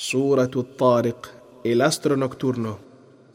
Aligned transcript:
Surat 0.00 0.54
tariq 0.78 1.16
el 1.64 1.80
astro 1.80 2.16
nocturno. 2.16 2.78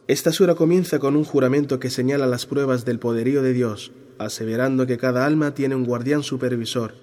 Esta 0.07 0.31
sura 0.31 0.55
comienza 0.55 0.97
con 0.97 1.17
un 1.17 1.25
juramento 1.25 1.77
que 1.77 1.89
señala 1.89 2.25
las 2.25 2.45
pruebas 2.45 2.85
del 2.85 2.99
poderío 2.99 3.41
de 3.41 3.51
Dios, 3.51 3.91
aseverando 4.17 4.87
que 4.87 4.97
cada 4.97 5.25
alma 5.25 5.53
tiene 5.53 5.75
un 5.75 5.83
guardián 5.83 6.23
supervisor. 6.23 6.93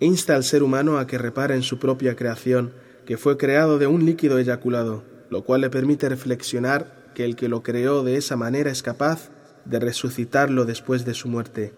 Insta 0.00 0.36
al 0.36 0.44
ser 0.44 0.62
humano 0.62 0.98
a 0.98 1.06
que 1.06 1.16
repare 1.16 1.54
en 1.54 1.62
su 1.62 1.78
propia 1.78 2.14
creación, 2.14 2.74
que 3.06 3.16
fue 3.16 3.38
creado 3.38 3.78
de 3.78 3.86
un 3.86 4.04
líquido 4.04 4.38
eyaculado, 4.38 5.02
lo 5.30 5.44
cual 5.44 5.62
le 5.62 5.70
permite 5.70 6.10
reflexionar 6.10 7.10
que 7.14 7.24
el 7.24 7.36
que 7.36 7.48
lo 7.48 7.62
creó 7.62 8.04
de 8.04 8.18
esa 8.18 8.36
manera 8.36 8.70
es 8.70 8.82
capaz 8.82 9.30
de 9.64 9.80
resucitarlo 9.80 10.66
después 10.66 11.06
de 11.06 11.14
su 11.14 11.28
muerte. 11.28 11.72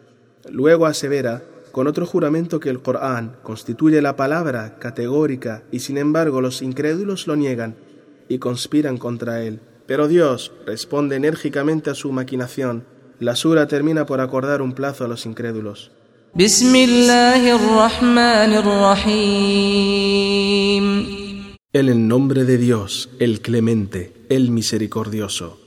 Luego 0.50 0.86
asevera 0.86 1.44
con 1.78 1.86
otro 1.86 2.06
juramento 2.06 2.58
que 2.58 2.70
el 2.70 2.82
Corán 2.82 3.36
constituye 3.44 4.02
la 4.02 4.16
palabra 4.16 4.80
categórica 4.80 5.62
y 5.70 5.78
sin 5.78 5.96
embargo 5.96 6.40
los 6.40 6.60
incrédulos 6.60 7.28
lo 7.28 7.36
niegan 7.36 7.76
y 8.28 8.38
conspiran 8.38 8.98
contra 8.98 9.44
él. 9.44 9.60
Pero 9.86 10.08
Dios 10.08 10.50
responde 10.66 11.14
enérgicamente 11.14 11.90
a 11.90 11.94
su 11.94 12.10
maquinación. 12.10 12.84
La 13.20 13.36
sura 13.36 13.68
termina 13.68 14.06
por 14.06 14.20
acordar 14.20 14.60
un 14.60 14.72
plazo 14.72 15.04
a 15.04 15.08
los 15.08 15.24
incrédulos. 15.24 15.92
En 21.72 21.88
el 21.88 22.08
nombre 22.08 22.44
de 22.44 22.58
Dios, 22.58 23.08
el 23.20 23.40
clemente, 23.40 24.26
el 24.28 24.50
misericordioso. 24.50 25.60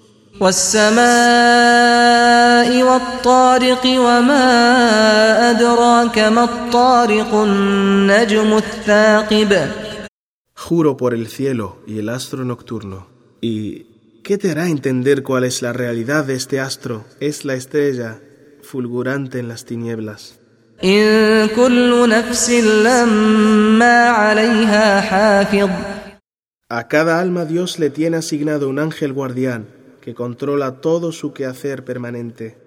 Juro 10.55 10.95
por 10.95 11.13
el 11.13 11.27
cielo 11.27 11.79
y 11.87 11.99
el 11.99 12.09
astro 12.09 12.45
nocturno. 12.45 13.07
¿Y 13.41 14.21
qué 14.23 14.37
te 14.37 14.51
hará 14.51 14.67
entender 14.67 15.23
cuál 15.23 15.43
es 15.43 15.61
la 15.61 15.73
realidad 15.73 16.25
de 16.25 16.35
este 16.35 16.59
astro? 16.59 17.05
Es 17.19 17.45
la 17.45 17.55
estrella 17.55 18.19
fulgurante 18.61 19.39
en 19.39 19.47
las 19.47 19.65
tinieblas. 19.65 20.39
A 26.69 26.87
cada 26.87 27.19
alma 27.19 27.45
Dios 27.45 27.79
le 27.79 27.89
tiene 27.89 28.17
asignado 28.17 28.69
un 28.69 28.79
ángel 28.79 29.13
guardián 29.13 29.67
que 30.01 30.15
controla 30.15 30.81
todo 30.81 31.11
su 31.11 31.33
quehacer 31.33 31.85
permanente. 31.85 32.57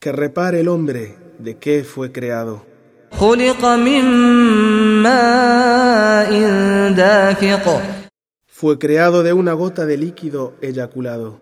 Que 0.00 0.10
repare 0.10 0.58
el 0.58 0.66
hombre 0.66 1.14
de 1.38 1.56
qué 1.56 1.84
fue 1.84 2.10
creado. 2.10 2.66
Fue 8.48 8.76
creado 8.76 9.22
de 9.22 9.32
una 9.32 9.52
gota 9.52 9.86
de 9.86 9.98
líquido 9.98 10.54
eyaculado. 10.60 11.38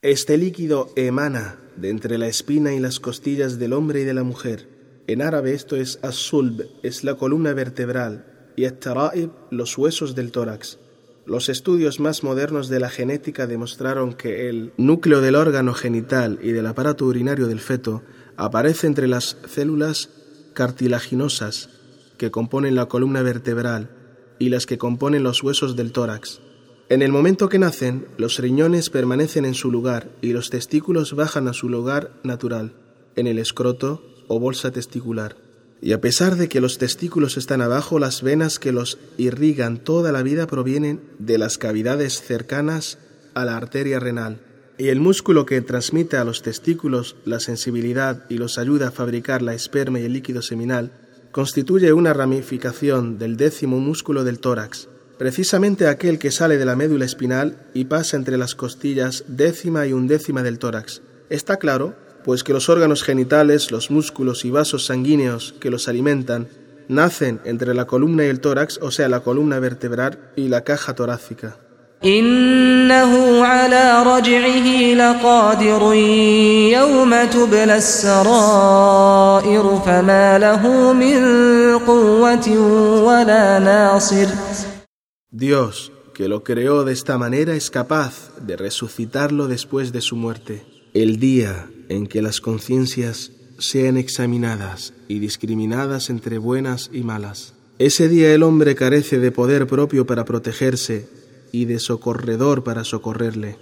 Este 0.00 0.38
líquido 0.38 0.90
emana 0.96 1.58
de 1.76 1.90
entre 1.90 2.16
la 2.16 2.28
espina 2.28 2.72
y 2.72 2.80
las 2.80 2.98
costillas 2.98 3.58
del 3.58 3.74
hombre 3.74 4.00
y 4.00 4.04
de 4.04 4.14
la 4.14 4.22
mujer. 4.22 4.71
En 5.08 5.20
árabe 5.20 5.52
esto 5.52 5.76
es 5.76 5.98
as-sulb, 6.02 6.68
es 6.82 7.02
la 7.02 7.16
columna 7.16 7.52
vertebral, 7.54 8.24
y 8.56 8.66
at-tara'ib, 8.66 9.30
los 9.50 9.76
huesos 9.76 10.14
del 10.14 10.30
tórax. 10.30 10.78
Los 11.26 11.48
estudios 11.48 11.98
más 11.98 12.22
modernos 12.22 12.68
de 12.68 12.78
la 12.78 12.88
genética 12.88 13.46
demostraron 13.46 14.12
que 14.12 14.48
el 14.48 14.72
núcleo 14.76 15.20
del 15.20 15.34
órgano 15.34 15.74
genital 15.74 16.38
y 16.42 16.52
del 16.52 16.66
aparato 16.66 17.06
urinario 17.06 17.46
del 17.46 17.60
feto 17.60 18.02
aparece 18.36 18.86
entre 18.86 19.08
las 19.08 19.36
células 19.48 20.10
cartilaginosas 20.54 21.70
que 22.16 22.30
componen 22.30 22.74
la 22.74 22.86
columna 22.86 23.22
vertebral 23.22 23.90
y 24.38 24.50
las 24.50 24.66
que 24.66 24.78
componen 24.78 25.22
los 25.22 25.42
huesos 25.42 25.76
del 25.76 25.92
tórax. 25.92 26.40
En 26.88 27.02
el 27.02 27.10
momento 27.10 27.48
que 27.48 27.58
nacen, 27.58 28.06
los 28.18 28.38
riñones 28.38 28.90
permanecen 28.90 29.44
en 29.44 29.54
su 29.54 29.70
lugar 29.70 30.10
y 30.20 30.32
los 30.32 30.50
testículos 30.50 31.14
bajan 31.14 31.48
a 31.48 31.52
su 31.52 31.68
lugar 31.68 32.12
natural, 32.22 32.74
en 33.16 33.26
el 33.26 33.38
escroto 33.38 34.11
o 34.32 34.40
bolsa 34.40 34.70
testicular. 34.70 35.36
Y 35.82 35.92
a 35.92 36.00
pesar 36.00 36.36
de 36.36 36.48
que 36.48 36.60
los 36.60 36.78
testículos 36.78 37.36
están 37.36 37.60
abajo, 37.60 37.98
las 37.98 38.22
venas 38.22 38.58
que 38.58 38.72
los 38.72 38.98
irrigan 39.18 39.78
toda 39.78 40.12
la 40.12 40.22
vida 40.22 40.46
provienen 40.46 41.00
de 41.18 41.38
las 41.38 41.58
cavidades 41.58 42.22
cercanas 42.22 42.98
a 43.34 43.44
la 43.44 43.56
arteria 43.56 43.98
renal. 43.98 44.40
Y 44.78 44.88
el 44.88 45.00
músculo 45.00 45.44
que 45.44 45.60
transmite 45.60 46.16
a 46.16 46.24
los 46.24 46.42
testículos 46.42 47.16
la 47.24 47.40
sensibilidad 47.40 48.24
y 48.30 48.38
los 48.38 48.58
ayuda 48.58 48.88
a 48.88 48.92
fabricar 48.92 49.42
la 49.42 49.54
esperma 49.54 50.00
y 50.00 50.04
el 50.04 50.12
líquido 50.14 50.40
seminal 50.40 50.92
constituye 51.30 51.92
una 51.92 52.12
ramificación 52.12 53.18
del 53.18 53.36
décimo 53.36 53.80
músculo 53.80 54.22
del 54.22 54.38
tórax, 54.38 54.88
precisamente 55.18 55.88
aquel 55.88 56.18
que 56.18 56.30
sale 56.30 56.58
de 56.58 56.64
la 56.64 56.76
médula 56.76 57.04
espinal 57.04 57.66
y 57.74 57.86
pasa 57.86 58.16
entre 58.16 58.36
las 58.36 58.54
costillas 58.54 59.24
décima 59.28 59.86
y 59.86 59.92
undécima 59.92 60.42
del 60.42 60.58
tórax. 60.58 61.02
Está 61.28 61.56
claro, 61.56 61.94
pues 62.24 62.44
que 62.44 62.52
los 62.52 62.68
órganos 62.68 63.02
genitales, 63.02 63.70
los 63.70 63.90
músculos 63.90 64.44
y 64.44 64.50
vasos 64.50 64.86
sanguíneos 64.86 65.54
que 65.60 65.70
los 65.70 65.88
alimentan, 65.88 66.48
nacen 66.88 67.40
entre 67.44 67.74
la 67.74 67.86
columna 67.86 68.24
y 68.24 68.28
el 68.28 68.40
tórax, 68.40 68.78
o 68.82 68.90
sea, 68.90 69.08
la 69.08 69.20
columna 69.20 69.58
vertebral 69.58 70.32
y 70.36 70.48
la 70.48 70.62
caja 70.62 70.94
torácica. 70.94 71.56
Dios, 85.30 85.92
que 86.12 86.26
lo 86.26 86.42
creó 86.42 86.82
de 86.82 86.92
esta 86.92 87.18
manera, 87.18 87.54
es 87.54 87.70
capaz 87.70 88.32
de 88.40 88.56
resucitarlo 88.56 89.46
después 89.46 89.92
de 89.92 90.00
su 90.00 90.16
muerte. 90.16 90.81
El 90.94 91.18
día 91.18 91.70
en 91.88 92.06
que 92.06 92.20
las 92.20 92.42
conciencias 92.42 93.32
sean 93.56 93.96
examinadas 93.96 94.92
y 95.08 95.20
discriminadas 95.20 96.10
entre 96.10 96.36
buenas 96.36 96.90
y 96.92 97.02
malas. 97.02 97.54
Ese 97.78 98.10
día 98.10 98.34
el 98.34 98.42
hombre 98.42 98.74
carece 98.74 99.18
de 99.18 99.32
poder 99.32 99.66
propio 99.66 100.06
para 100.06 100.26
protegerse 100.26 101.08
y 101.50 101.64
de 101.64 101.78
socorredor 101.78 102.62
para 102.62 102.84
socorrerle. 102.84 103.56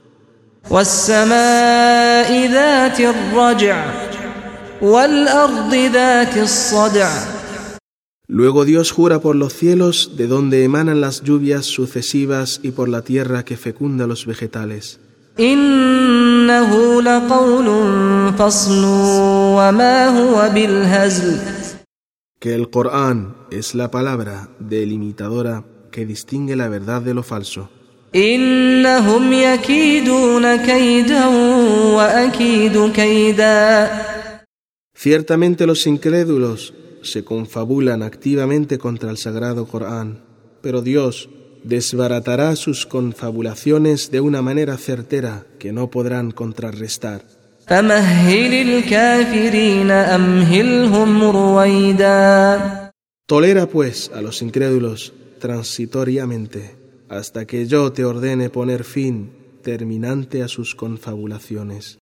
Luego 8.27 8.65
Dios 8.65 8.91
jura 8.91 9.21
por 9.21 9.37
los 9.37 9.55
cielos 9.55 10.17
de 10.17 10.27
donde 10.27 10.65
emanan 10.65 11.01
las 11.01 11.23
lluvias 11.23 11.67
sucesivas 11.67 12.59
y 12.65 12.73
por 12.73 12.89
la 12.89 13.03
tierra 13.03 13.45
que 13.45 13.57
fecunda 13.57 14.09
los 14.09 14.27
vegetales. 14.27 14.99
Que 22.39 22.55
el 22.55 22.69
Corán 22.69 23.35
es 23.51 23.75
la 23.75 23.91
palabra 23.91 24.51
delimitadora 24.59 25.65
que 25.91 26.05
distingue 26.05 26.57
la 26.57 26.69
verdad 26.69 27.01
de 27.01 27.15
lo 27.15 27.23
falso. 27.23 27.71
Ciertamente 34.95 35.67
los 35.67 35.87
incrédulos 35.87 36.75
se 37.03 37.25
confabulan 37.25 38.03
activamente 38.03 38.77
contra 38.77 39.11
el 39.11 39.17
sagrado 39.17 39.65
Corán, 39.67 40.23
pero 40.61 40.83
Dios 40.83 41.31
desbaratará 41.65 42.57
sus 42.57 42.87
confabulaciones 42.87 44.11
de 44.11 44.21
una 44.21 44.43
manera 44.43 44.77
certera 44.77 45.47
que 45.59 45.73
no 45.73 45.91
podrán 45.91 46.31
contrarrestar. 46.31 47.23
Tolera 53.27 53.67
pues 53.67 54.11
a 54.15 54.21
los 54.21 54.43
incrédulos 54.43 55.13
transitoriamente 55.39 56.77
hasta 57.09 57.45
que 57.45 57.67
yo 57.67 57.93
te 57.93 58.05
ordene 58.05 58.51
poner 58.51 58.85
fin 58.85 59.33
terminante 59.63 60.43
a 60.43 60.49
sus 60.49 60.75
confabulaciones. 60.75 61.99